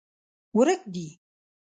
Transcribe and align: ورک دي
ورک 0.57 0.81
دي 0.93 1.07